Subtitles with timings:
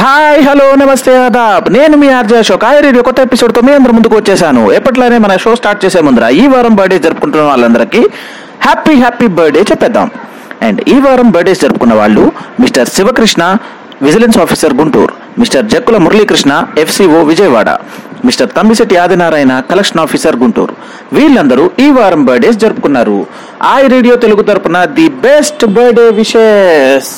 [0.00, 1.72] Hi hello నమస్తే ఆదాబ్.
[1.72, 2.64] నేను మీ RJ Ashok.
[2.64, 4.72] ఆ రేడియో కొత్త ఎపిసోడ్తో మీ అందరి ముందుకు వచ్చేసాను.
[4.72, 8.00] ఎప్పట్లానే మన షో స్టార్ట్ చేసే ముందర ఈ వారం బర్త్డే జరుపుకుంటున్న వాళ్ళందరికీ
[8.66, 10.10] హ్యాపీ హ్యాపీ బర్త్డే చెప్పేద్దాం.
[10.62, 13.56] అండ్ ఈ వారం బర్త్డేస్ జరుపుకున్న వాళ్ళు Mr Sivakrishna
[14.02, 17.70] vigilance officer Guntur Mr Jakkula Muralikrishna FCO Vijayawada
[18.24, 20.76] Mr Tammisetti Adinarayana collection officer Guntur.
[21.12, 23.26] వీళ్ళందరూ ఈ వారం బర్త్డేస్ జరుపుకున్నారు.
[23.62, 27.12] ఆ రేడియో తెలుగు తరపున ది బెస్ట్ బర్త్డే విషెస్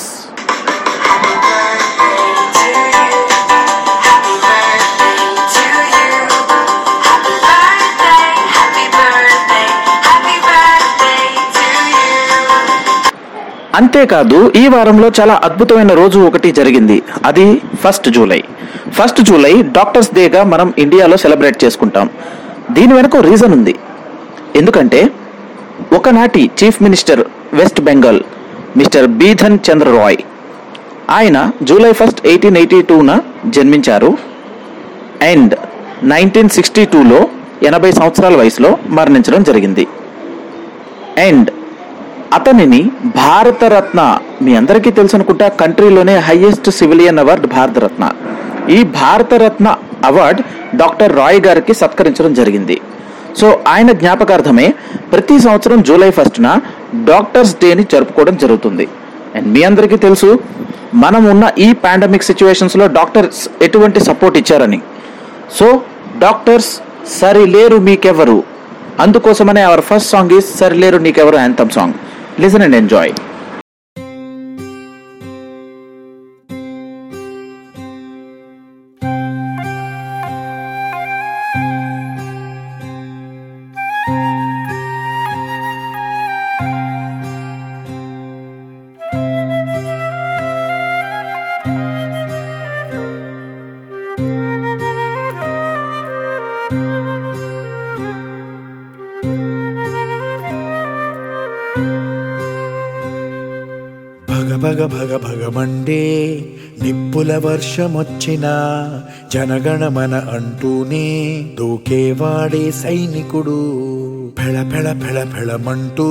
[13.74, 17.02] అంతేకాదు ఈ వారంలో చాలా అద్భుతమైన రోజు ఒకటి జరిగింది.
[17.24, 18.45] అది first July.
[18.90, 22.10] First July doctors డేగా మనం ఇండియాలో సెలబ్రేట్ చేసుకుంటాం.
[22.70, 23.74] దీని వెనక ఓ రీజన్ ఉంది.
[24.56, 25.10] ఎందుకంటే
[25.92, 28.20] ఒకనాటి chief minister West Bengal
[28.76, 30.16] Mr Bidhan Chandra Roy
[31.10, 34.18] ఆయన జూలై ఫస్ట్ ఎయిటీన్ ఎయిటీ టూన జన్మించారు.
[35.23, 35.54] అండ్
[36.02, 37.29] నైన్టీన్ సిక్స్టీ టూలో
[37.62, 39.86] ఎనభై సంవత్సరాల వయసులో మరణించడం జరిగింది.
[41.18, 41.51] అండ్
[42.37, 42.80] అతనిని
[43.16, 44.01] భారతరత్న
[44.45, 48.05] మీ అందరికీ తెలుసు అనుకుంటా కంట్రీలోనే హైయెస్ట్ సివిలియన్ అవార్డ్ భారతరత్న.
[48.77, 49.69] ఈ భారతరత్న
[50.11, 50.41] అవార్డ్
[50.80, 52.77] డాక్టర్ రాయ్ గారికి సత్కరించడం జరిగింది.
[53.41, 54.69] సో ఆయన జ్ఞాపకార్థమే
[55.13, 56.47] ప్రతి సంవత్సరం జూలై ఫస్ట్న
[57.10, 58.87] డాక్టర్స్ డేని జరుపుకోవడం జరుగుతుంది.
[59.37, 60.30] అండ్ మీ అందరికీ తెలుసు
[61.05, 64.81] మనం ఉన్న ఈ పాండమిక్ సిచ్యువేషన్స్లో డాక్టర్స్ ఎటువంటి సపోర్ట్ ఇచ్చారని.
[65.59, 65.69] సో
[66.25, 66.72] డాక్టర్స్
[67.21, 68.38] సరిలేరు మీకెవరు
[69.05, 71.94] అందుకోసమనే our first song is Sarileru Neekevaru anthem song.
[72.41, 73.12] Listen and enjoy
[104.72, 106.03] భగ భగ భగమండే
[106.83, 108.53] నిప్పుల వర్షమొచ్చినా
[109.33, 111.06] జనగణమన అంటూనే
[111.59, 113.59] దూకేవాడే సైనికుడు.
[114.38, 116.09] ఫెళ ఫెళ ఫెళ ఫెళమంటూ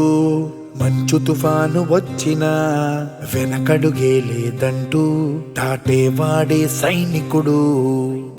[0.81, 2.51] మంచు తుఫాను వచ్చినా
[3.33, 5.03] వెనకడుగే లేదంటూ
[5.57, 7.59] దాటేవాడే సైనికుడు.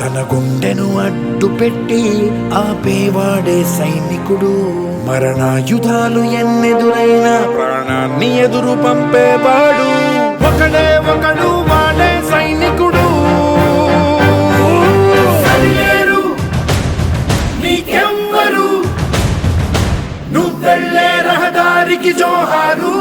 [0.01, 4.88] తన గుండెను అడ్డు పెట్టి ఆపేవాడే సైనికుడు.
[5.09, 9.89] మరణాయుధాలు ఎన్నెదురైనా ప్రాణాన్ని ఎదురు పంపేవాడు
[10.49, 13.07] ఒకడే ఒకడు వాడే సైనికుడు.
[15.45, 16.23] సరిలేరు
[17.65, 18.69] నీకెవ్వరు?
[20.35, 22.95] నువ్వెళ్ళే రహదారికి జోహారు.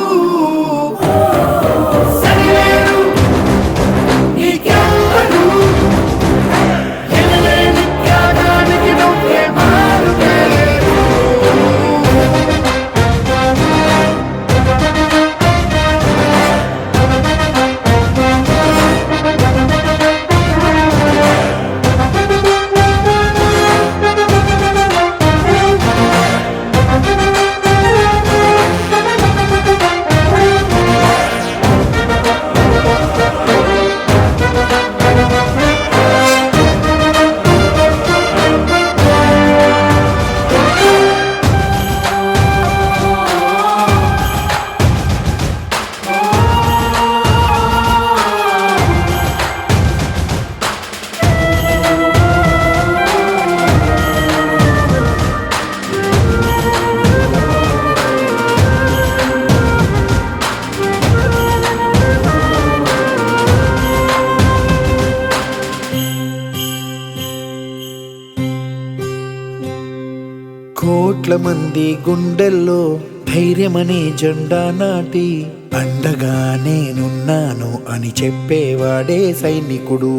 [72.10, 73.00] గుండెల్లో
[73.34, 80.14] ధైర్యమనే జెండా నాటి అండగా నేనున్నాను అని చెప్పేవాడే సైనికుడు.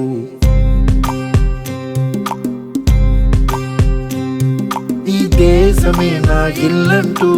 [5.10, 7.30] ఈ దేశమే నా ఇల్లంటూ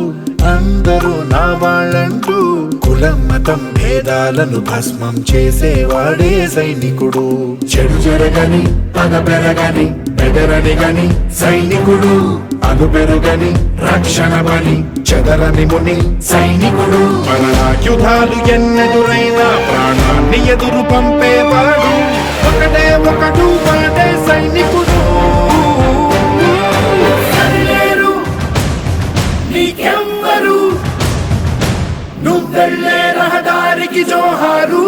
[0.46, 2.38] అందరూ నా వాళ్ళంటూ
[2.80, 7.26] కులం మతం భేదాలను భస్మం చేసేవాడే సైనికుడు.
[7.64, 8.64] చెడు జరగని
[8.96, 12.16] పగ పెరగని బెదరని గని సైనికుడు.
[12.70, 13.50] అను పెరుగని
[13.86, 14.76] రక్షణ బలి
[15.08, 17.00] చెదరని ముని సైనికుడు.
[17.26, 21.90] మరణాయుధాలు ఎన్నెదురైనా ప్రాణాన్ని ఎదురు పంపేవాడు
[22.48, 24.98] ఒకటే ఒకడు వాడే సైనికుడు.
[27.32, 28.12] సరిలేరు
[29.52, 30.58] నీకెవ్వరు?
[33.18, 34.84] రహదారికి జోహారు.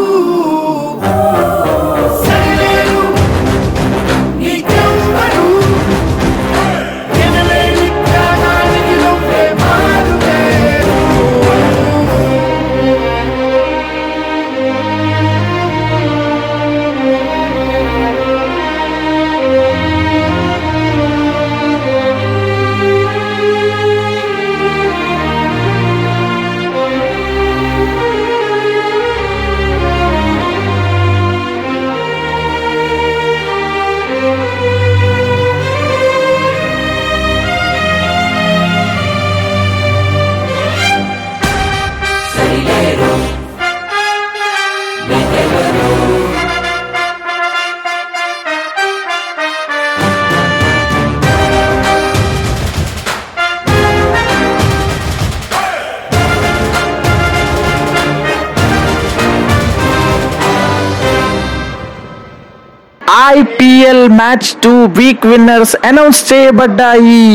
[64.22, 67.28] Match two week winners announce చేయబడ్డాయి.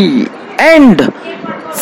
[0.74, 1.01] అండ్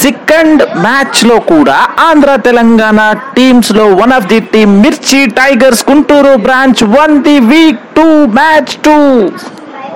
[0.03, 1.75] సెకండ్ మ్యాచ్లో కూడా
[2.05, 2.99] Andhra Telangana
[3.35, 8.07] టీమ్స్లో one of the team Mirchi Tigers Guntur branch won the week two
[8.39, 8.97] match two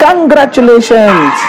[0.04, 1.44] congratulations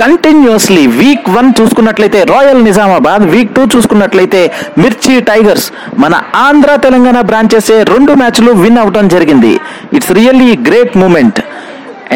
[0.00, 4.40] continuously week one చూసుకున్నట్లయితే రాయల్ నిజామాబాద్ వీక్ టూ చూసుకున్నట్లయితే
[4.82, 5.66] మిర్చి టైగర్స్
[6.02, 6.14] మన
[6.46, 9.52] ఆంధ్ర తెలంగాణ బ్రాంచెస్ రెండు మ్యాచ్లు విన్ అవటం జరిగింది.
[9.96, 11.40] It's really great moment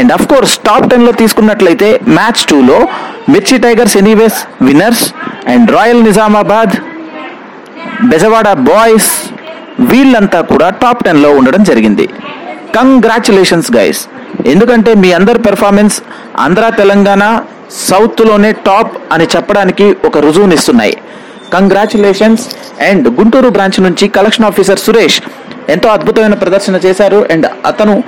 [0.01, 1.89] and of course top టెన్లో తీసుకున్నట్లయితే
[2.19, 2.79] match టూలో
[3.33, 4.39] Mirchi Tigers anyways
[4.69, 5.05] winners
[5.55, 6.75] and Royal Nizamabad
[8.13, 9.11] Bezawada boys
[9.91, 12.07] వీళ్ళంతా కూడా టాప్ టెన్లో ఉండడం జరిగింది.
[12.77, 14.01] కంగ్రాచులేషన్స్ గైస్
[14.53, 15.97] ఎందుకంటే మీ అందరి పెర్ఫార్మెన్స్
[16.45, 17.23] ఆంధ్ర తెలంగాణ
[17.73, 20.97] సౌత్లోనే టాప్ అని చెప్పడానికి ఒక రుజువునిస్తున్నాయి.
[21.55, 22.49] కంగ్రాచులేషన్స్
[22.83, 25.21] అండ్ గుంటూరు బ్రాంచ్ నుంచి కలెక్షన్ ఆఫీసర్ సురేష్
[25.69, 28.03] ఎంతో అద్భుతమైన ప్రదర్శన చేశారు అండ్ అతను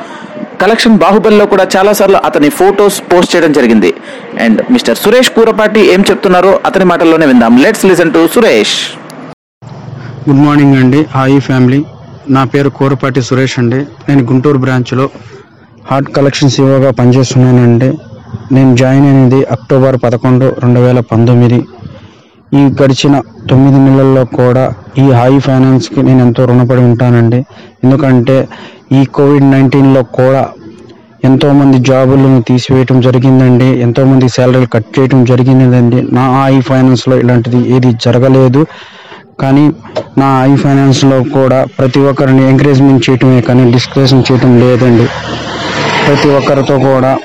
[0.60, 3.94] కలెక్షన్ బాహుబలిలో కూడా చాలా సార్లు అతని ఫొటోస్ పోస్ట్ చేయడం జరిగింది.
[4.40, 7.62] అండ్ మిస్టర్ సురేష్ కూరపాటి ఏం చెప్తున్నారో అతని మాటల్లోనే విందాం.
[7.62, 8.76] Let's listen to Suresh.
[10.30, 11.06] Good morning అండి.
[11.14, 11.84] హాయ్ ఫ్యామిలీ
[12.30, 13.76] నా పేరు కోరపాటి సురేష్ అండి.
[13.76, 15.10] నేను గుంటూరు బ్రాంచ్లో
[15.90, 17.92] హార్ట్ కలెక్షన్స్ ఇవ్వగా పనిచేస్తున్నానండి.
[18.52, 21.64] నేను జాయిన్ అయినది అక్టోబర్ పదకొండు రెండు వేల పంతొమ్మిది.
[22.54, 23.20] ఈ గడిచిన
[23.50, 27.44] తొమ్మిది నెలల్లో కూడా ఈ హాయి ఫైనాన్స్కి నేను ఎంతో రుణపడి ఉంటానండి.
[27.84, 28.48] ఎందుకంటే
[28.92, 30.48] ఈ కోవిడ్ నైన్టీన్లో కూడా
[31.24, 33.64] ఎంతోమంది జాబులను తీసివేయటం జరిగిందండి.
[33.64, 36.02] ఎంతోమంది శాలరీలు కట్ చేయటం జరిగిందండి.
[36.12, 38.66] నా ఐ ఫైనాన్స్లో ఇలాంటిది ఏది జరగలేదు.
[39.40, 39.72] కానీ
[40.18, 45.06] నా ఐ ఫైనాన్స్లో కూడా ప్రతి ఒక్కరిని ఎంకరేజ్మెంట్ చేయటమే కానీ డిస్కషన్ చేయటం లేదండి.
[46.06, 47.18] ప్రతి ఒక్కరితో కూడా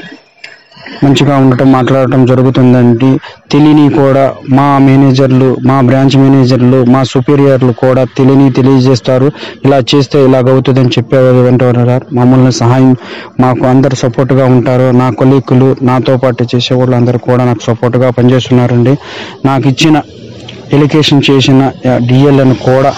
[1.03, 3.11] మంచిగా ఉండటం మాట్లాడటం జరుగుతుందండి.
[3.51, 9.31] తెలియని కూడా మా మేనేజర్లు మా బ్రాంచ్ మేనేజర్లు మా సుపీరియర్లు కూడా తెలియని తెలియజేస్తారు.
[9.65, 12.95] ఇలా చేస్తే ఇలాగవుతుందని చెప్పేవారు వెంటారు మమ్మల్ని సహాయం
[13.39, 14.87] మాకు అందరు సపోర్ట్గా ఉంటారు.
[14.97, 18.95] నా కొలీకులు నాతో పాటు చేసే వాళ్ళు అందరూ కూడా నాకు సపోర్ట్గా పనిచేస్తున్నారండి.
[19.45, 20.01] నాకు ఇచ్చిన
[20.73, 21.71] ఎలికేషన్ చేసిన
[22.07, 22.93] డిఎల్ఎన్ కూడా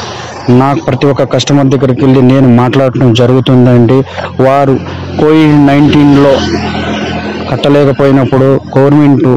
[0.50, 3.98] నాకు ప్రతి ఒక్క కస్టమర్ దగ్గరికి వెళ్ళి నేను మాట్లాడటం జరుగుతుందండి.
[4.44, 4.80] వారు
[5.20, 6.34] కోవిడ్ నైన్టీన్లో
[7.52, 9.28] కట్టలేకపోయినప్పుడు గవర్నమెంట్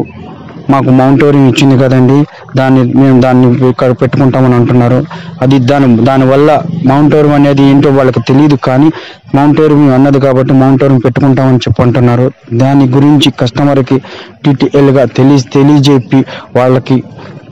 [0.73, 2.17] మాకు మౌంటోరింగ్ ఇచ్చింది కదండి.
[2.59, 5.01] దాన్ని మేము దాన్ని ఇక్కడ పెట్టుకుంటామని అంటున్నారు.
[5.43, 6.51] అది దాని దానివల్ల
[6.91, 8.89] మౌంటోరింగ్ అనేది ఏంటో వాళ్ళకి తెలియదు కానీ
[9.35, 12.27] మౌంటోరింగ్ అన్నది కాబట్టి మౌంటోరింగ్ పెట్టుకుంటామని చెప్పి అంటున్నారు.
[12.63, 13.99] దాని గురించి కస్టమర్కి
[14.47, 16.21] డీటెయిల్గా తెలి తెలియజెప్పి
[16.59, 16.99] వాళ్ళకి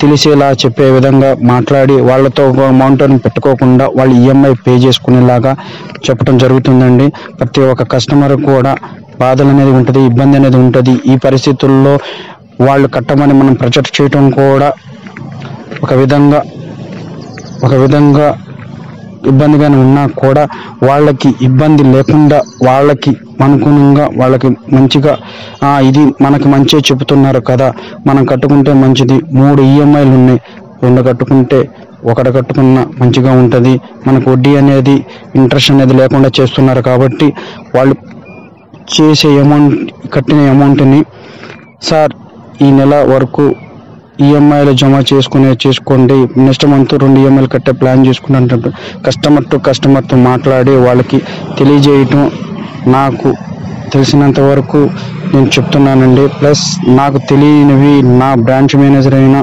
[0.02, 2.45] తెలిసేలా చెప్పే విధంగా మాట్లాడి వాళ్ళతో
[2.81, 5.52] మౌంటరింగ్ పెట్టుకోకుండా వాళ్ళు ఈఎంఐ పే చేసుకునేలాగా
[6.07, 7.07] చెప్పడం జరుగుతుందండి.
[7.38, 8.73] ప్రతి ఒక్క కస్టమర్ కూడా
[9.21, 10.95] బాధలు అనేది ఉంటుంది ఇబ్బంది అనేది ఉంటుంది.
[11.12, 11.99] ఈ పరిస్థితుల్లో
[12.61, 14.73] వాళ్ళు కట్టమని మనం ప్రొజెక్ట్ చేయటం కూడా
[15.85, 16.42] ఒక విధంగా
[17.64, 18.26] ఒక విధంగా
[19.31, 20.49] ఇబ్బందిగానే ఉన్నా కూడా
[20.88, 25.12] వాళ్ళకి ఇబ్బంది లేకుండా వాళ్ళకి అనుగుణంగా వాళ్ళకి మంచిగా
[25.88, 27.73] ఇది మనకి మంచి చెబుతున్నారు కదా.
[28.07, 29.19] మనం కట్టుకుంటే మంచిది.
[29.33, 30.40] మూడు ఈఎంఐలు ఉన్నాయి.
[30.83, 31.61] రెండు కట్టుకుంటే
[32.11, 33.81] ఒకటి కట్టుకున్న మంచిగా ఉంటుంది.
[34.07, 34.97] మనకు వడ్డీ అనేది
[35.37, 37.33] ఇంట్రెస్ట్ అనేది లేకుండా చేస్తున్నారు కాబట్టి
[37.76, 37.95] వాళ్ళు
[38.94, 39.74] చేసే అమౌంట్
[40.14, 41.00] కట్టిన అమౌంట్ని
[41.88, 42.12] సార్
[42.64, 43.44] ఈ నెల వరకు
[44.26, 46.16] ఈఎంఐలు జమ చేసుకునే చేసుకోండి.
[46.46, 48.70] నెక్స్ట్ మంత్ రెండు ఈఎంఐలు కట్టే ప్లాన్ చేసుకున్నట్టు
[49.06, 51.18] కస్టమర్ టు కస్టమర్తో మాట్లాడి వాళ్ళకి
[51.58, 52.22] తెలియజేయటం
[52.96, 53.30] నాకు
[53.92, 54.80] తెలిసినంత వరకు
[55.34, 56.24] నేను చెప్తున్నానండి.
[56.38, 56.64] ప్లస్
[57.00, 59.40] నాకు తెలియనివి నా బ్రాంచ్ మేనేజర్ అయినా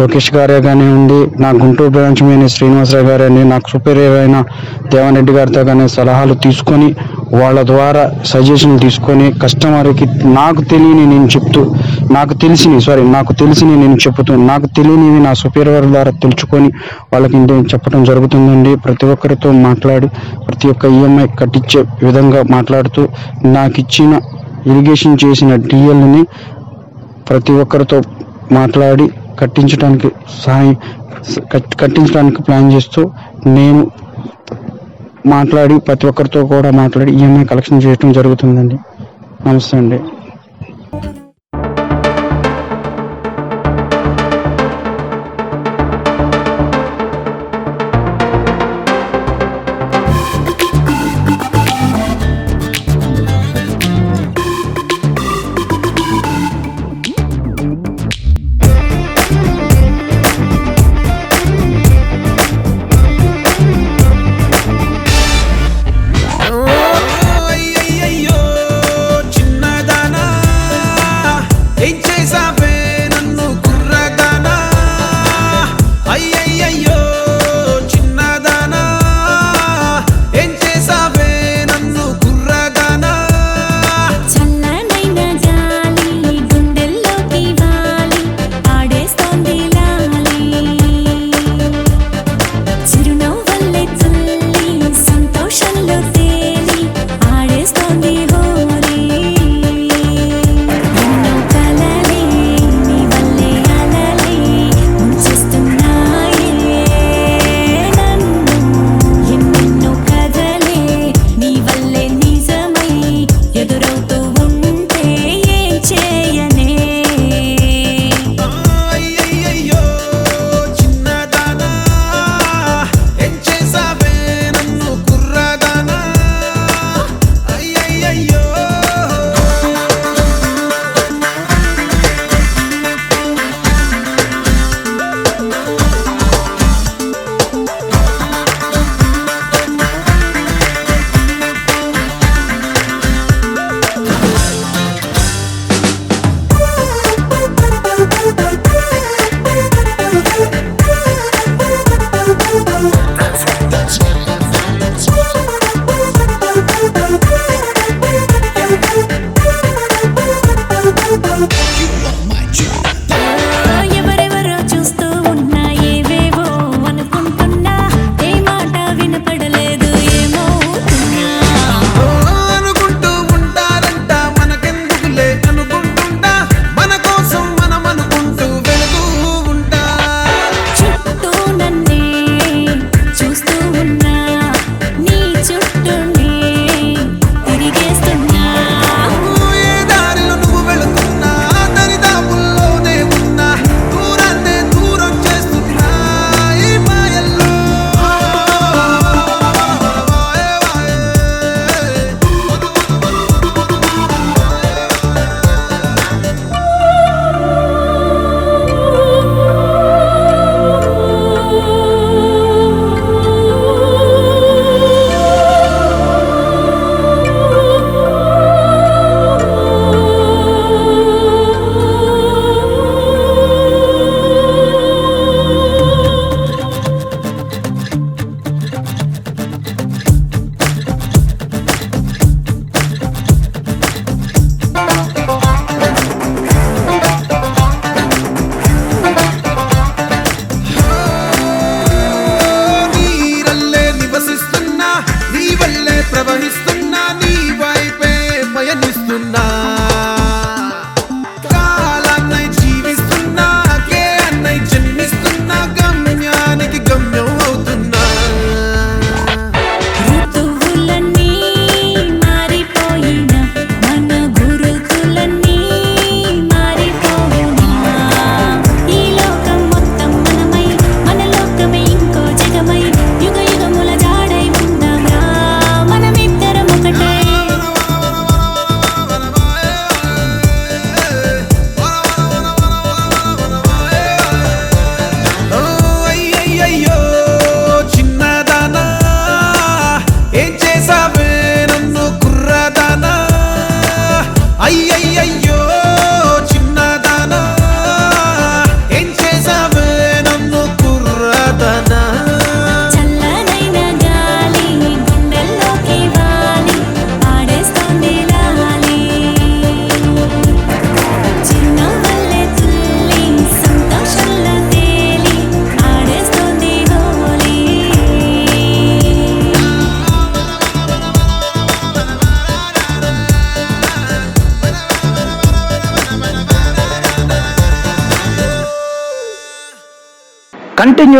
[0.00, 4.36] లోకేష్ గారే కానివ్వండి నా గుంటూరు బ్రాంచ్ మీద శ్రీనివాసరావు గారు అని నాకు సుపీరియర్ అయిన
[4.92, 6.88] దేవన్ గారితో కానీ సలహాలు తీసుకొని
[7.32, 11.62] వాళ్ళ ద్వారా సజెషన్లు తీసుకొని కస్టమర్కి నాకు తెలియని నేను చెప్తూ
[12.12, 16.68] నాకు తెలిసినవి సారీ నాకు తెలిసినవి నేను చెప్తూ నాకు తెలియనివి నా సుపీరియర్ ద్వారా తెలుసుకొని
[17.12, 18.76] వాళ్ళకి ఇంటి చెప్పడం జరుగుతుందండి.
[18.76, 20.08] ప్రతి ఒక్కరితో మాట్లాడి
[20.46, 23.08] ప్రతి ఒక్క ఈఎంఐ కట్టించే విధంగా మాట్లాడుతూ
[23.44, 24.12] నాకు ఇచ్చిన
[24.66, 26.22] ఇరిగేషన్ చేసిన డిఎల్ని
[27.28, 27.98] ప్రతి ఒక్కరితో
[28.52, 29.06] మాట్లాడి
[29.40, 30.08] కట్టించడానికి
[30.42, 30.76] సహాయం
[31.80, 33.10] కట్టించడానికి ప్లాన్ చేస్తూ
[33.46, 33.90] నేను
[35.26, 38.76] మాట్లాడి ప్రతి ఒక్కరితో కూడా మాట్లాడి ఈఎంఐ కలెక్షన్ చేయడం జరుగుతుందండి.
[39.46, 39.98] నమస్తే అండి.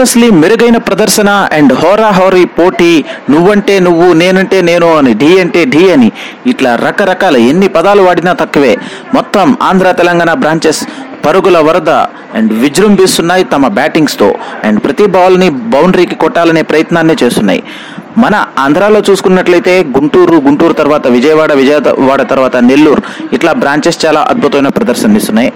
[0.05, 5.83] కంటిన్యూస్లీ మెరుగైన ప్రదర్శన అండ్ హోరా హోరీ పోటీ నువ్వంటే నువ్వు నేనంటే నేను అని ఢీ అంటే ఢీ
[5.91, 6.09] అని.
[6.47, 8.77] ఇట్లా రకరకాల ఎన్ని పదాలు వాడినా తక్కువే.
[9.15, 10.83] మొత్తం ఆంధ్ర తెలంగాణ బ్రాంచెస్
[11.27, 11.91] పరుగుల వరద
[12.35, 14.35] అండ్ విజృంభిస్తున్నాయి తమ బ్యాటింగ్స్తో.
[14.65, 17.63] అండ్ ప్రతి బాల్ని బౌండరీకి కొట్టాలనే ప్రయత్నాన్ని చేస్తున్నాయి.
[18.19, 25.17] మన ఆంధ్రాలో చూసుకున్నట్లయితే గుంటూరు గుంటూరు తర్వాత విజయవాడ విజయవాడ తర్వాత నెల్లూరు ఇట్లా బ్రాంచెస్ చాలా అద్భుతమైన ప్రదర్శన
[25.17, 25.53] ఇస్తున్నాయి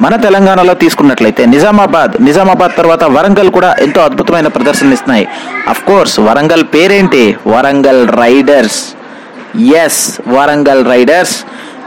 [0.00, 5.28] మన తెలంగాణలో తీసుకున్నట్లయితే నిజామాబాద్ నిజామాబాద్ తర్వాత వరంగల్ కూడా ఎంతో అద్భుతమైన ప్రదర్శనిస్తున్నాయి.
[5.68, 7.36] అఫ్ కోర్స్ వరంగల్ పేరేంటి?
[7.46, 8.80] Warangal Riders.
[9.58, 11.36] Yes Warangal Riders.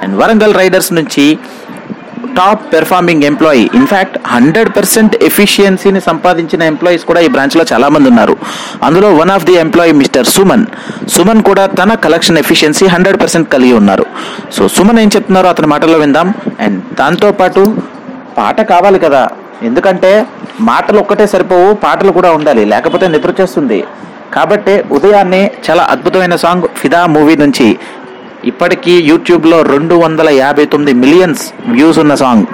[0.04, 1.38] And Warangal Riders నుంచి
[2.38, 8.38] top performing employee in fact hundred percent ఎఫిషియన్సీని సంపాదించిన ఎంప్లాయీస్ కూడా ఈ బ్రాంచ్లో చాలామంది ఉన్నారు.
[8.84, 10.66] అందులో one of the employee Mr Suman
[11.10, 14.06] Suman కూడా తన కలెక్షన్ ఎఫిషియన్సీ హండ్రెడ్ పర్సెంట్ కలిగి ఉన్నారు.
[14.54, 16.34] సో సుమన్ ఏం చెప్తున్నారో అతని మాటల్లో విందాం.
[16.60, 17.78] అండ్ దాంతో పాటు
[18.38, 19.30] పాట కావాలి కదా.
[19.64, 20.28] ఎందుకంటే
[20.62, 22.66] మాటలు ఒక్కటే సరిపోవు పాటలు కూడా ఉండాలి.
[22.66, 23.84] లేకపోతే నిద్ర చేస్తుంది
[24.34, 27.78] కాబట్టి ఉదయాన్నే చాలా అద్భుతమైన సాంగ్ ఫిదా మూవీ నుంచి
[28.52, 32.46] ఇప్పటికీ యూట్యూబ్లో రెండు వందల యాభై తొమ్మిది మిలియన్స్ వ్యూస్ ఉన్న సాంగ్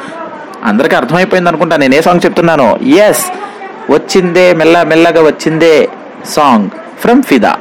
[0.69, 2.67] అందరికీ అర్థమైపోయింది అనుకుంటా నేను ఏ సాంగ్ చెప్తున్నానో?
[3.05, 3.23] ఎస్
[3.91, 5.73] వచ్చిందే మెల్ల మెల్లగా వచ్చిందే
[6.35, 6.67] song
[7.03, 7.53] from Fidaa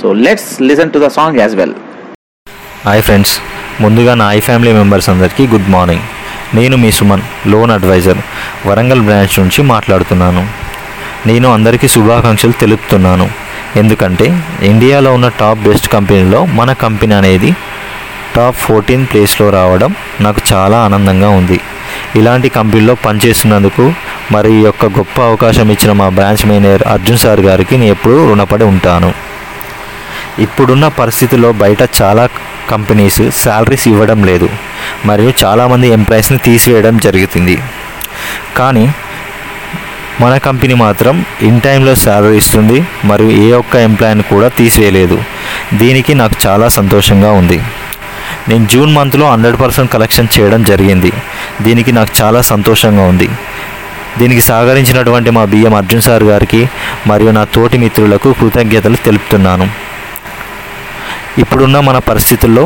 [0.00, 1.74] so let's listen to the song as well
[2.86, 3.34] hi friends
[3.80, 6.06] ముందుగా నా ఐ ఫ్యామిలీ మెంబర్స్ అందరికీ గుడ్ మార్నింగ్
[6.54, 8.20] నేను మీ Suman loan advisor
[8.66, 10.42] Warangal branch నుంచి మాట్లాడుతున్నాను.
[11.26, 13.26] నేను అందరికీ శుభాకాంక్షలు తెలుపుతున్నాను.
[13.78, 14.26] ఎందుకంటే
[14.62, 17.50] ఇండియాలో ఉన్న టాప్ బెస్ట్ కంపెనీలో మన కంపెనీ అనేది
[18.36, 21.60] టాప్ ఫోర్టీన్ ప్లేస్లో రావడం నాకు చాలా ఆనందంగా ఉంది.
[22.16, 23.84] ఇలాంటి కంపెనీలో పనిచేస్తున్నందుకు
[24.32, 28.64] మరి ఈ యొక్క గొప్ప అవకాశం ఇచ్చిన మా బ్రాంచ్ మేనేజర్ అర్జున్ సార్ గారికి నేను ఎప్పుడూ రుణపడి
[28.64, 29.10] ఉంటాను.
[30.38, 32.28] ఇప్పుడున్న పరిస్థితుల్లో బయట చాలా
[32.70, 34.48] కంపెనీస్ శాలరీస్ ఇవ్వడం లేదు.
[35.06, 37.58] మరియు చాలామంది ఎంప్లాయీస్ని తీసివేయడం జరుగుతుంది.
[38.56, 38.84] కానీ
[40.20, 45.18] మన కంపెనీ మాత్రం ఇన్ టైంలో శాలరీ ఇస్తుంది మరియు ఏ ఒక్క ఎంప్లాయీని కూడా తీసివేయలేదు
[45.74, 47.58] దీనికి నాకు చాలా సంతోషంగా ఉంది.
[48.48, 51.12] నేను జూన్ మంత్లో హండ్రెడ్ పర్సెంట్ కలెక్షన్ చేయడం జరిగింది.
[51.62, 53.28] దీనికి నాకు చాలా సంతోషంగా ఉంది.
[54.18, 56.68] దీనికి సహకరించినటువంటి మా బిఎం అర్జున్ సార్ గారికి
[57.06, 59.68] మరియు నా తోటి మిత్రులకు కృతజ్ఞతలు తెలుపుతున్నాను.
[61.38, 62.64] ఇప్పుడున్న మన పరిస్థితుల్లో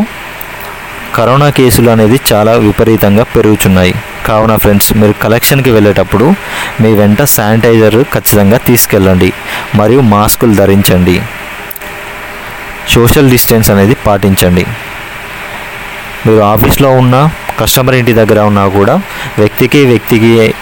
[1.15, 3.95] కరోనా కేసులు అనేది చాలా విపరీతంగా పెరుగుతున్నాయి
[4.27, 6.33] కావున ఫ్రెండ్స్ మీరు కలెక్షన్కి వెళ్ళేటప్పుడు
[6.81, 9.33] మీ వెంట శానిటైజర్ ఖచ్చితంగా తీసుకెళ్ళండి
[9.75, 11.23] మరియు మాస్కులు ధరించండి.
[12.89, 14.67] సోషల్ డిస్టెన్స్ అనేది పాటించండి.
[16.27, 17.31] మీరు ఆఫీస్లో ఉన్న
[17.61, 18.95] కస్టమర్ ఇంటి దగ్గర ఉన్నా కూడా
[19.39, 20.55] వ్యక్తికి వ్యక్తికి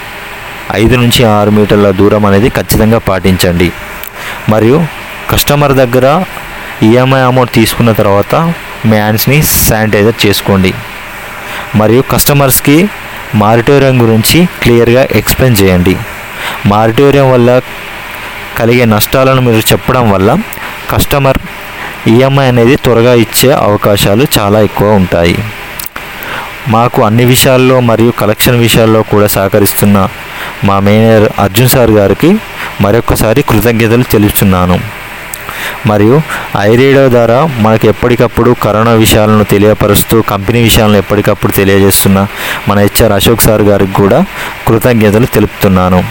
[0.73, 3.71] ఐదు నుంచి ఆరు మీటర్ల దూరం అనేది ఖచ్చితంగా పాటించండి.
[4.49, 4.85] మరియు
[5.31, 6.23] కస్టమర్ దగ్గర
[6.83, 8.35] ఈఎంఐ అమౌంట్ తీసుకున్న తర్వాత
[8.85, 10.73] మీ హ్యాండ్స్ని శానిటైజర్ చేసుకోండి.
[11.75, 12.89] మరియు కస్టమర్స్కి
[13.35, 15.97] మారిటోరియం గురించి క్లియర్గా ఎక్స్ప్లెయిన్ చేయండి.
[16.65, 17.61] మారిటోరియం వల్ల
[18.57, 20.37] కలిగే నష్టాలను మీరు చెప్పడం వల్ల
[20.91, 21.37] కస్టమర్
[22.07, 25.35] ఈఎంఐ అనేది త్వరగా ఇచ్చే అవకాశాలు చాలా ఎక్కువ ఉంటాయి.
[26.67, 30.07] మాకు అన్ని విషయాల్లో మరియు కలెక్షన్ విషయాల్లో కూడా సహకరిస్తున్న
[30.63, 32.35] మా మేనేజర్ అర్జున్ సార్ గారికి
[32.81, 34.79] మరొకసారి కృతజ్ఞతలు తెలుపుతున్నాను
[35.87, 36.21] మరియు
[36.59, 42.27] ఐరేడియో ద్వారా మనకు ఎప్పటికప్పుడు కరోనా విషయాలను తెలియపరుస్తూ కంపెనీ విషయాలను ఎప్పటికప్పుడు తెలియజేస్తున్న
[42.67, 44.25] మన హెచ్ఆర్ అశోక్ సార్ గారికి కూడా
[44.67, 46.03] కృతజ్ఞతలు తెలుపుతున్నాను.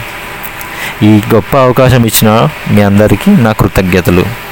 [1.03, 4.50] ఈ గొప్ప అవకాశం ఇచ్చిన మీ అందరికీ నా కృతజ్ఞతలు.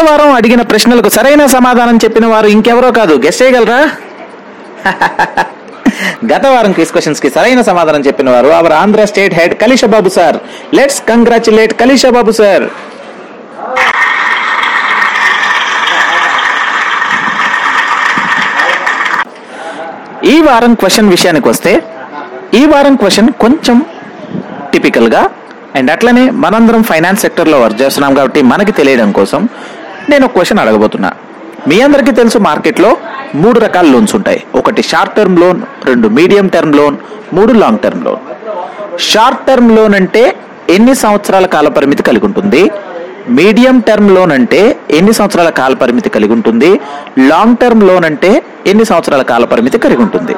[0.00, 3.80] గత వారం అడిగిన ప్రశ్నలకు సరైన సమాధానం చెప్పిన వారు ఇంకెవరో కాదు గెస్ చేయగలరా?
[6.30, 10.36] గత వారం క్విజ్ క్వశ్చన్స్కి సరైన సమాధానం చెప్పిన వారు our Andhra state head Kalishababu sir
[10.74, 12.64] let's congratulate Kalishababu sir
[20.26, 21.72] ఈ వారం క్వశ్చన్ విషయానికి వస్తే
[22.54, 23.76] ఈ వారం క్వశ్చన్ కొంచెం
[24.72, 25.22] టిపికల్గా
[25.76, 29.42] అండ్ అట్లనే మనందరం ఫైనాన్స్ సెక్టర్లో వర్క్ చేస్తున్నాం కాబట్టి మనకి తెలియడం కోసం
[30.10, 31.10] నేను ఒక క్వశ్చన్ అడగబోతున్నా.
[31.68, 32.90] మీ అందరికీ తెలుసు మార్కెట్లో
[33.42, 34.40] మూడు రకాల లోన్స్ ఉంటాయి.
[34.54, 36.96] ఒకటి షార్ట్ టర్మ్ లోన్ రెండు మీడియం టర్మ్ లోన్
[37.36, 38.22] మూడు long term loan
[39.10, 40.22] short term loan అంటే
[40.76, 42.62] ఎన్ని సంవత్సరాల కాల పరిమితి కలిగి ఉంటుంది?
[43.38, 46.70] మీడియం టర్మ్ లోన్ అంటే ఎన్ని సంవత్సరాల కాల పరిమితి కలిగి ఉంటుంది?
[47.30, 48.30] లాంగ్ టర్మ్ లోన్ అంటే
[48.66, 50.34] ఎన్ని సంవత్సరాల కాల పరిమితి కలిగి ఉంటుంది?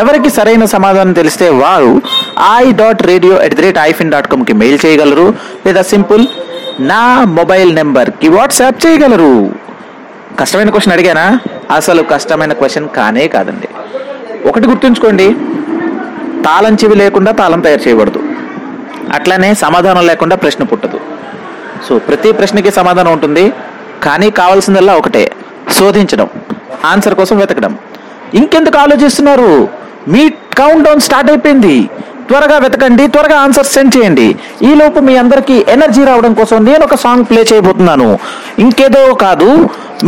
[0.00, 1.92] ఎవరికి సరైన సమాధానం తెలిస్తే వారు
[2.60, 5.26] I dot radio at the rate ifin dot కామ్కి mail చేయగలరు.
[5.66, 6.24] లేదా సింపుల్
[6.80, 9.52] నా మొబైల్ నెంబర్కి వాట్సాప్ చేయగలరు?
[10.40, 11.38] కష్టమైన క్వశ్చన్ అడిగానా?
[11.70, 13.68] అసలు కష్టమైన క్వశ్చన్ కానే కాదండి.
[14.48, 15.34] ఒకటి గుర్తుంచుకోండి.
[16.42, 18.22] తాళం చెవి లేకుండా తాళం తయారు చేయబడదు
[19.12, 21.00] అట్లానే సమాధానం లేకుండా ప్రశ్న పుట్టదు.
[21.88, 23.52] సో ప్రతి ప్రశ్నకి సమాధానం ఉంటుంది.
[24.02, 25.32] కానీ కావాల్సిందల్లా ఒకటే.
[25.78, 26.28] శోధించడం.
[26.84, 27.78] ఆన్సర్ కోసం వెతకడం.
[28.34, 29.68] ఇంకెందుకు ఆలోచిస్తున్నారు?
[30.08, 31.90] మీ కౌంట్ డౌన్ స్టార్ట్ అయిపోయింది.
[32.32, 34.26] త్వరగా వెతకండి త్వరగా ఆన్సర్ సెండ్ చేయండి.
[34.68, 38.06] ఈ లోపు మీ అందరికీ ఎనర్జీ రావడం కోసం నేను ఒక సాంగ్ ప్లే చేయబోతున్నాను.
[38.64, 39.48] ఇంకేదో కాదు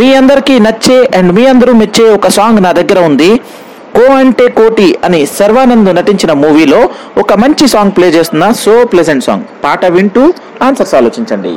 [0.00, 3.30] మీ అందరికీ నచ్చే అండ్ మీ అందరూ మెచ్చే ఒక సాంగ్ నా దగ్గర ఉంది.
[3.96, 6.80] కో అంటే కోటి అని సర్వానంద్ నటించిన మూవీలో
[7.22, 10.24] ఒక మంచి సాంగ్ ప్లే చేస్తున్న సో ప్లెజెంట్ సాంగ్ పాట వింటూ
[10.68, 11.54] ఆన్సర్స్ ఆలోచించండి.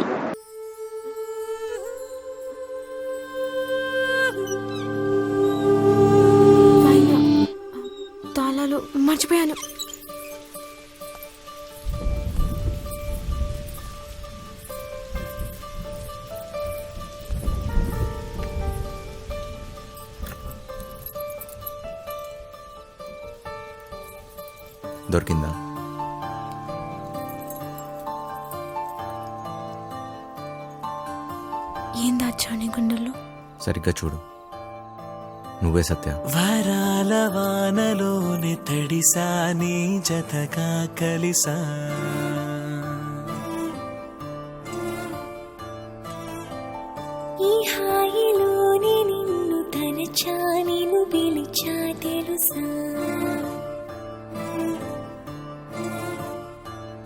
[35.89, 36.12] సత్య.
[36.12, 41.56] వరాల వానలోని తడిసా నీ జతగా కలిసా.
[47.41, 52.63] ఈ హాయిలోనే నిన్ను తలచా నిన్ను పిలిచా తెలుసా?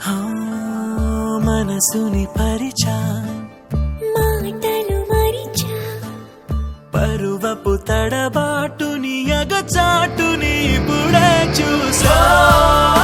[0.07, 0.19] ఆ,
[1.43, 2.97] మనసుని పరిచా.
[4.03, 5.77] మాటలు మరిచా.
[6.95, 8.50] పరువపు తడబాటుని
[10.61, 12.15] అగచాటుని ఇప్పుడే చూసా
[12.49, 13.00] నాలోని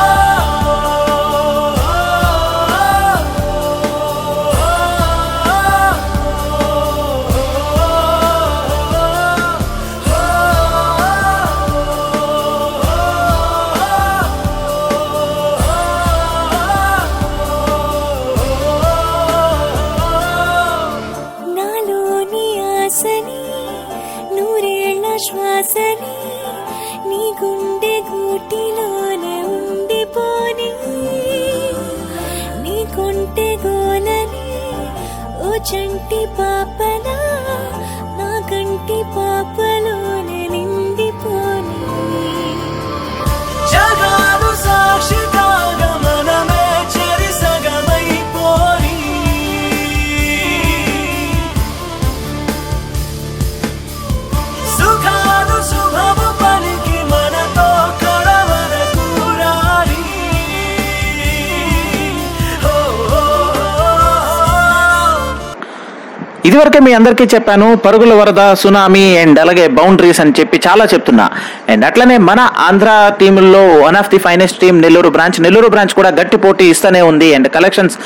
[66.58, 71.26] ఇదివరకే మీ అందరికీ చెప్పాను పరుగుల వరద సునామీ అండ్ అలాగే బౌండరీస్ అని చెప్పి చాలా చెప్తున్నా.
[71.72, 72.89] అండ్ అట్లనే మన Andhra
[73.20, 77.28] టీముల్లో one of the finest team Nellore branch Nellore branch కూడా గట్టి పోటీ ఇస్తూనే ఉంది.
[77.38, 77.98] అండ్ కలెక్షన్స్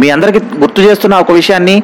[0.00, 1.76] మీ అందరికీ గుర్తు చేస్తున్న ఒక విషయాన్ని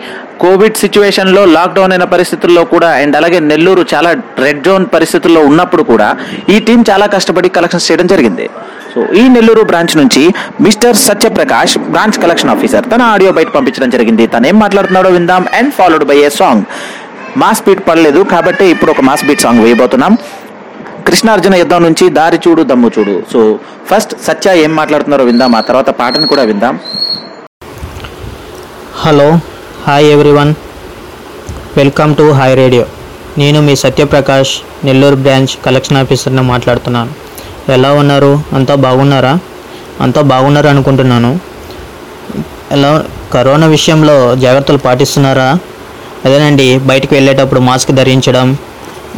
[0.45, 4.13] కోవిడ్ సిచ్యువేషన్లో లాక్డౌన్ అయిన పరిస్థితుల్లో కూడా అండ్ అలాగే నెల్లూరు చాలా
[4.45, 6.11] రెడ్ జోన్ పరిస్థితుల్లో ఉన్నప్పుడు కూడా
[6.57, 8.47] ఈ టీం చాలా కష్టపడి కలెక్షన్స్ చేయడం జరిగింది.
[8.95, 10.23] సో ఈ నెల్లూరు బ్రాంచ్ నుంచి
[10.61, 14.27] mister Satyaprakash branch collection officer తన ఆడియో బయట పంపించడం జరిగింది.
[14.27, 15.47] తను ఏం మాట్లాడుతున్నాడో విందాం.
[15.55, 16.65] And followed by a song
[17.43, 20.15] mass beat పడలేదు కాబట్టి ఇప్పుడు ఒక మాస్ బీట్ సాంగ్ వేయబోతున్నాం.
[21.07, 23.15] కృష్ణార్జున యుద్ధం నుంచి దారి చూడు దమ్ము చూడు.
[23.33, 23.59] సో
[23.91, 25.55] ఫస్ట్ సత్య ఏం మాట్లాడుతున్నారో విందాం.
[25.57, 26.75] ఆ తర్వాత పాటను కూడా విందాం.
[29.05, 29.29] Hello
[29.87, 30.53] hi everyone
[31.77, 32.85] welcome to hi radio
[33.39, 34.53] నేను మీ సత్యప్రకాష్
[34.87, 37.30] నెల్లూరు బ్రాంచ్ కలెక్షన్ ఆఫీసర్ని మాట్లాడుతున్నాను.
[37.69, 38.43] ఎలా ఉన్నారు?
[38.53, 39.39] అంతా బాగున్నారా?
[40.01, 41.41] అంతా బాగున్నారు అనుకుంటున్నాను.
[42.73, 45.59] ఎలా కరోనా విషయంలో జాగ్రత్తలు పాటిస్తున్నారా?
[46.25, 48.59] అదేనండి బయటికి వెళ్ళేటప్పుడు మాస్క్ ధరించడం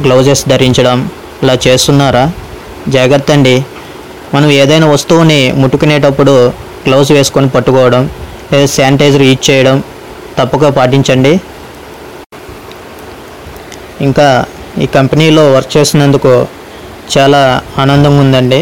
[0.05, 1.11] గ్లౌజెస్ ధరించడం
[1.42, 2.31] ఇలా చేస్తున్నారా?
[2.88, 3.64] జాగ్రత్త అండి.
[4.35, 6.52] మనం ఏదైనా వస్తువుని ముట్టుకునేటప్పుడు
[6.87, 8.11] గ్లౌజ్ వేసుకొని పట్టుకోవడం
[8.52, 9.83] లేదా శానిటైజర్ యూజ్ చేయడం
[10.38, 11.40] తప్పక పాటించండి.
[14.00, 14.44] ఇంకా
[14.78, 16.46] ఈ కంపెనీలో వర్క్ చేసినందుకు
[17.14, 17.40] చాలా
[17.83, 18.61] ఆనందంగా ఉందండి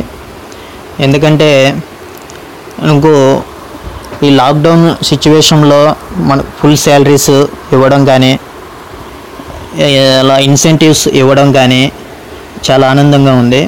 [1.07, 1.51] ఎందుకంటే
[2.83, 3.13] మనకు
[4.27, 5.81] ఈ లాక్డౌన్ సిచ్యువేషన్లో
[6.31, 7.35] మనకు ఫుల్ శాలరీస్
[7.75, 8.33] ఇవ్వడం కానీ
[10.21, 11.83] అలా ఇన్సెంటివ్స్ ఇవ్వడం కానీ
[12.67, 13.61] చాలా ఆనందంగా ఉంది.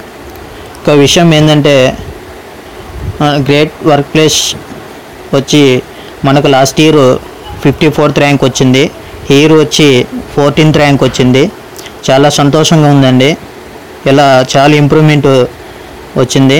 [0.81, 1.75] ఒక విషయం ఏంటంటే
[3.49, 4.41] గ్రేట్ వర్క్ ప్లేస్
[5.37, 5.63] వచ్చి
[6.27, 7.03] మనకు last year
[7.63, 8.85] fifty fourth rank వచ్చింది.
[9.37, 9.89] ఇయర్ వచ్చి
[10.35, 11.43] ఫోర్టీన్త్ ర్యాంక్ వచ్చింది.
[12.09, 13.31] చాలా సంతోషంగా ఉందండి.
[14.11, 15.29] ఇలా చాలా ఇంప్రూవ్మెంట్
[16.21, 16.59] వచ్చింది.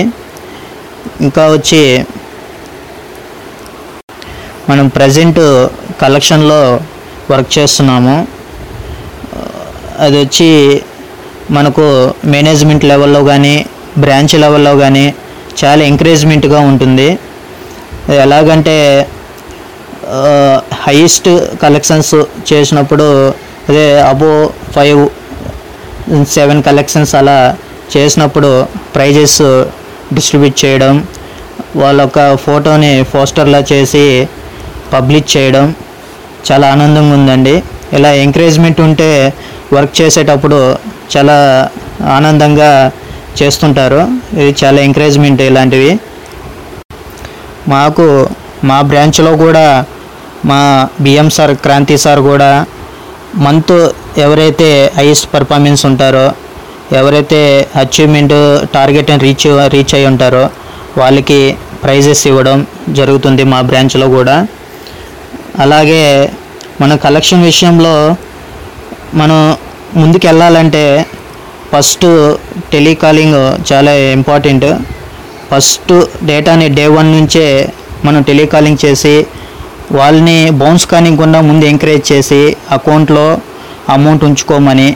[1.25, 1.81] ఇంకా వచ్చి
[4.69, 5.41] మనం ప్రజెంట్
[6.01, 6.59] కలెక్షన్లో
[7.31, 8.15] వర్క్ చేస్తున్నాము.
[10.03, 10.49] అది వచ్చి
[11.57, 11.85] మనకు
[12.33, 13.55] మేనేజ్మెంట్ లెవెల్లో కానీ
[14.03, 15.05] బ్రాంచ్ లెవెల్లో కానీ
[15.61, 17.09] చాలా ఎంకరేజ్మెంట్గా ఉంటుంది.
[18.25, 18.77] ఎలాగంటే
[20.85, 21.29] హైయెస్ట్
[21.63, 22.15] కలెక్షన్స్
[22.49, 23.05] చేసినప్పుడు
[23.69, 24.31] అదే అబో
[24.75, 25.03] ఫైవ్
[26.35, 27.55] సెవెన్ కలెక్షన్స్ అలా
[27.97, 29.41] చేసినప్పుడు ప్రైజెస్
[30.13, 31.07] డిస్ట్రిబ్యూట్ చేయడం
[31.75, 34.27] వాళ్ళ ఒక ఫోటోని పోస్టర్లా చేసి
[34.93, 35.75] పబ్లిష్ చేయడం
[36.51, 37.63] చాలా ఆనందంగా ఉందండి.
[37.93, 39.33] ఇలా ఎంకరేజ్మెంట్ ఉంటే
[39.73, 40.77] వర్క్ చేసేటప్పుడు
[41.17, 41.69] చాలా
[42.15, 42.91] ఆనందంగా
[43.41, 44.01] చేస్తుంటారు.
[44.39, 45.99] ఇది చాలా ఎంకరేజ్మెంట్ ఇలాంటివి.
[47.67, 48.27] మాకు
[48.63, 49.85] మా బ్రాంచ్లో కూడా
[50.45, 52.65] మా బిఎం సార్ క్రాంతి సార్ కూడా
[53.33, 53.73] మంత్
[54.17, 56.33] ఎవరైతే హైయెస్ట్ పర్ఫార్మెన్స్ ఉంటారో
[56.91, 58.33] ఎవరైతే అచీవ్మెంట్
[58.73, 60.49] టార్గెట్ని రీచ్ రీచ్ అయి ఉంటారో
[60.97, 64.47] వాళ్ళకి ప్రైజెస్ ఇవ్వడం జరుగుతుంది మా బ్రాంచ్లో కూడా.
[65.59, 66.29] అలాగే
[66.81, 68.15] మన కలెక్షన్ విషయంలో
[69.13, 69.57] మనం
[69.95, 71.05] ముందుకు వెళ్ళాలంటే
[71.73, 72.05] ఫస్ట్
[72.71, 73.39] టెలికాలింగ్
[73.71, 74.65] చాలా ఇంపార్టెంట్
[75.51, 75.93] ఫస్ట్
[76.25, 77.69] డేటాని డే వన్ నుంచే
[78.05, 79.27] మనం టెలికాలింగ్ చేసి
[79.99, 82.41] వాళ్ళని బౌన్స్ కానివ్వకుండా ముందు ఎంకరేజ్ చేసి
[82.77, 83.25] అకౌంట్లో
[83.95, 84.89] అమౌంట్ ఉంచుకోమని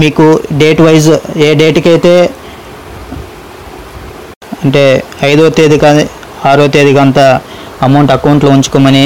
[0.00, 0.26] మీకు
[0.60, 1.08] డేట్ వైజ్
[1.46, 2.14] ఏ డేట్కి అయితే
[4.64, 4.84] అంటే
[5.30, 6.04] ఐదో తేదీ కానీ
[6.50, 7.18] ఆరో తేదీకి అంత
[7.86, 9.04] అమౌంట్ అకౌంట్లో ఉంచుకోమని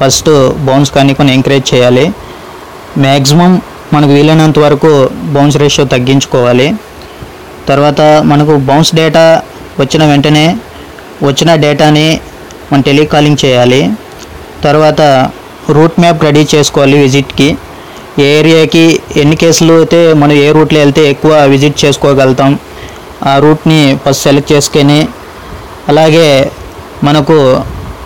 [0.00, 0.30] ఫస్ట్
[0.66, 2.04] బౌన్స్ కానీ కొన్ని ఎంకరేజ్ చేయాలి.
[3.04, 3.52] మ్యాక్సిమం
[3.94, 4.90] మనకు వీలైనంత వరకు
[5.34, 6.68] బౌన్స్ రేషియో తగ్గించుకోవాలి.
[7.70, 8.00] తర్వాత
[8.30, 9.24] మనకు బౌన్స్ డేటా
[9.82, 10.46] వచ్చిన వెంటనే
[11.28, 12.06] వచ్చిన డేటాని
[12.70, 13.80] మనం టెలికాలింగ్ చేయాలి.
[14.64, 15.00] తర్వాత
[15.76, 17.48] రూట్ మ్యాప్ రెడీ చేసుకోవాలి విజిట్కి.
[18.22, 18.84] ఏ ఏరియాకి
[19.20, 22.52] ఎన్ని కేసులు అయితే మనం ఏ రూట్లో వెళ్తే ఎక్కువ విజిట్ చేసుకోగలుగుతాం
[23.30, 24.98] ఆ రూట్ని ఫస్ట్ సెలెక్ట్ చేసుకొని
[25.90, 26.26] అలాగే
[27.08, 27.36] మనకు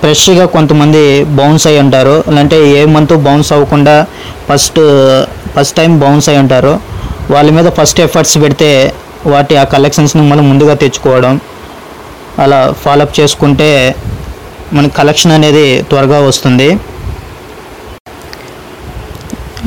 [0.01, 1.03] ఫ్రెష్గా కొంతమంది
[1.39, 2.17] బౌన్స్ అయి ఉంటారు.
[2.41, 3.97] అంటే ఏ మంత్ బౌన్స్ అవ్వకుండా
[4.49, 4.81] ఫస్ట్
[5.55, 6.75] ఫస్ట్ టైం బౌన్స్ అయి ఉంటారు.
[7.35, 8.71] వాళ్ళ మీద ఫస్ట్ ఎఫర్ట్స్ పెడితే
[9.33, 11.35] వాటి ఆ కలెక్షన్స్ని మనం ముందుగా తెచ్చుకోవడం
[12.43, 13.71] అలా ఫాలోఅప్ చేసుకుంటే
[14.75, 16.69] మన కలెక్షన్ అనేది త్వరగా వస్తుంది.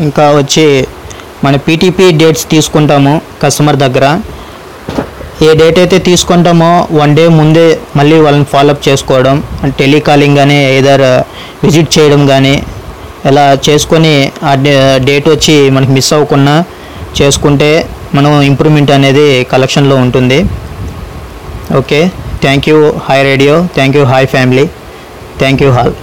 [0.05, 0.65] ఇంకా వచ్చి
[1.45, 4.05] మన పీటీపీ డేట్స్ తీసుకుంటాము కస్టమర్ దగ్గర.
[5.47, 9.35] ఏ డేట్ అయితే తీసుకుంటామో వన్ డే ముందే మళ్ళీ వాళ్ళని ఫాలోఅప్ చేసుకోవడం
[9.79, 11.03] టెలికాలింగ్ కానీ ఏదర్
[11.63, 12.55] విజిట్ చేయడం కానీ
[13.29, 14.13] ఇలా చేసుకొని
[14.49, 14.53] ఆ
[15.07, 16.55] డేట్ వచ్చి మనకి మిస్ అవ్వకుండా
[17.19, 17.69] చేసుకుంటే
[18.17, 20.39] మనం ఇంప్రూవ్మెంట్ అనేది కలెక్షన్లో ఉంటుంది.
[21.79, 22.01] Okay
[22.43, 24.65] thank you hi radio thank you hi family
[25.39, 25.93] thank you hall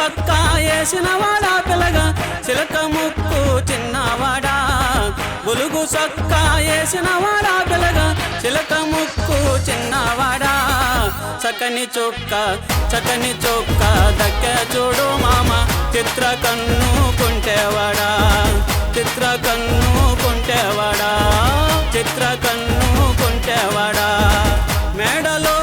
[0.00, 2.04] బులుగు వేసినవాడా వేసిన పిల్లగా?
[2.48, 4.54] చిలక ముక్కు చిన్నవాడా?
[5.46, 8.06] బులుగు సొక్క వేసినవాడా పిల్లగా?
[8.44, 9.38] చిలక ముక్కు
[9.70, 10.54] చిన్నవాడా?
[11.44, 12.58] చక్కని చొక్క
[12.94, 13.82] చక్కని చొక్క
[14.20, 15.50] దక్క చూడు మామ.
[15.98, 18.10] చిత్ర కన్ను కొంటేవాడా?
[18.98, 21.12] చిత్ర కన్ను కొంటేవాడా?
[21.98, 24.08] చిత్ర కన్ను కొంటేవాడా?
[24.96, 25.59] మేడలో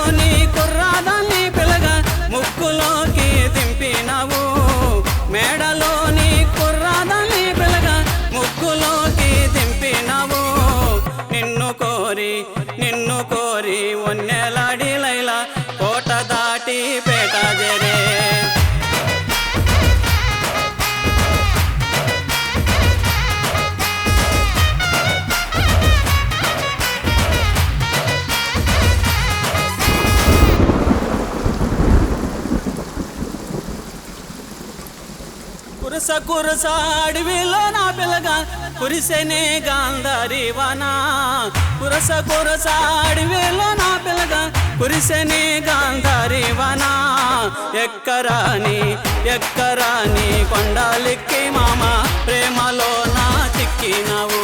[35.88, 36.66] కురస కురస
[37.08, 38.34] అడవిలో నా పిల్లగా
[38.80, 40.90] కురిసెనే గాంధారి వానా.
[41.80, 42.68] కురస కురస
[43.10, 44.42] అడవిలో నా పిల్లగా
[44.80, 46.92] కురిసెనే గాంధారి వానా.
[47.84, 48.80] ఎక్కరాని
[49.36, 51.82] ఎక్కరాని కొండాలెక్కి మామ
[52.26, 53.28] ప్రేమలో నా
[53.60, 54.44] చిక్కినవు.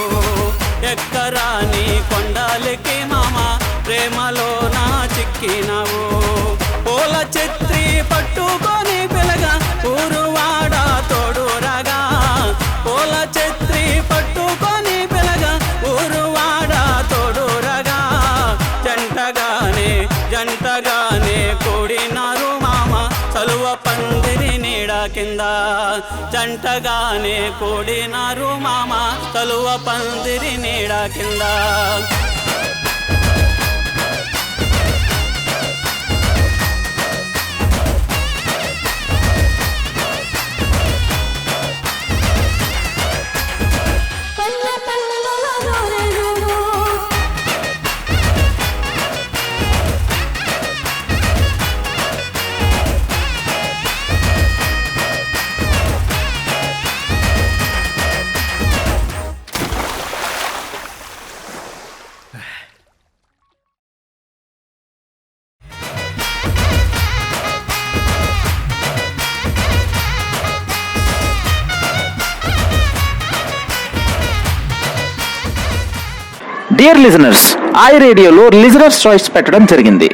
[0.92, 4.86] ఎక్కరాని కొండాలెక్కి మామ ప్రేమలో నా
[5.18, 6.02] చిక్కినవు.
[6.86, 9.54] పూల చెత్రి పట్టుకొని పిలగా
[9.88, 10.48] ఊరువా
[25.16, 25.44] కింద
[26.34, 28.92] జంటగానే కూడినారు మామ
[29.36, 31.44] తలువ పందిరి నీడ కింద.
[76.84, 80.08] డియర్ లిజనర్స్ ఐ రేడియోలో లిజనర్స్ చాయిస్ పెట్టడం జరిగింది.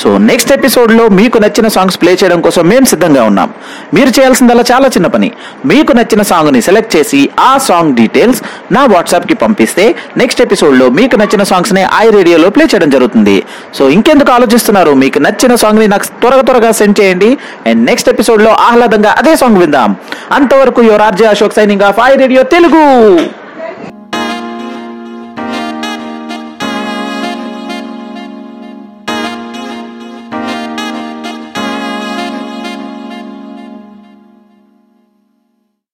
[0.00, 3.48] సో నెక్స్ట్ ఎపిసోడ్లో మీకు నచ్చిన సాంగ్స్ ప్లే చేయడం కోసం మేము సిద్ధంగా ఉన్నాం.
[3.94, 5.28] మీరు చేయాల్సిందల్లా చాలా చిన్న పని.
[5.70, 8.40] మీకు నచ్చిన సాంగ్ని సెలెక్ట్ చేసి ఆ సాంగ్ డీటెయిల్స్
[8.72, 13.36] నా వాట్సాప్కి పంపిస్తే నెక్స్ట్ ఎపిసోడ్లో మీకు నచ్చిన సాంగ్స్ని ఐ రేడియోలో ప్లే చేయడం జరుగుతుంది.
[13.74, 14.90] సో ఇంకెందుకు ఆలోచిస్తున్నారు?
[15.04, 17.30] మీకు నచ్చిన సాంగ్ని నాకు త్వరగా త్వరగా సెండ్ చేయండి.
[17.66, 19.96] అండ్ నెక్స్ట్ ఎపిసోడ్లో ఆహ్లాదంగా అదే సాంగ్ విందాం.
[20.32, 22.84] అంతవరకు your RJ Ashok signing off I radio Telugu